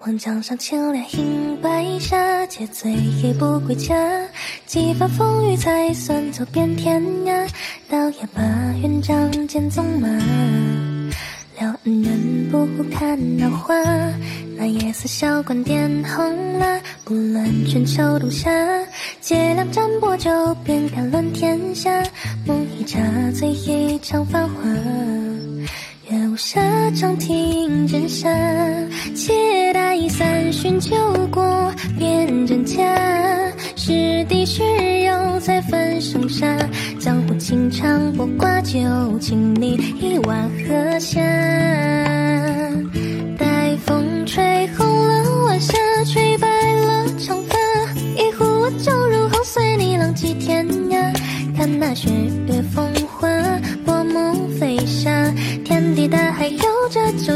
[0.00, 3.94] 望江上千里银白沙，借醉也不归家。
[4.66, 7.48] 几番风雨才算走遍天涯，
[7.88, 8.42] 倒也把
[8.82, 10.08] 元仗剑纵马。
[11.58, 13.74] 撩恩人不看桃花，
[14.58, 16.78] 那夜色小馆点红蜡。
[17.04, 18.50] 不论春秋冬夏，
[19.22, 20.30] 借两盏薄酒，
[20.64, 21.90] 便敢论天下。
[22.44, 23.00] 梦一茶，
[23.32, 24.54] 醉一场繁华。
[26.10, 26.60] 月无暇，
[26.94, 28.28] 长亭枕下，
[30.80, 30.96] 酒
[31.30, 32.82] 过辨真假。
[33.76, 34.62] 是敌是
[35.00, 36.46] 友，再分生杀。
[36.98, 38.78] 江湖情长，我挂酒，
[39.20, 41.20] 请你一碗喝下。
[43.36, 45.74] 待风吹红了晚霞，
[46.04, 47.58] 吹白了长发。
[48.16, 48.44] 一壶
[48.78, 51.14] 酒入喉，随你浪迹天涯。
[51.56, 52.08] 看那雪
[52.46, 53.28] 月风花，
[53.84, 55.30] 薄暮飞沙。
[55.64, 56.58] 天地大海有
[56.90, 57.33] 着酒，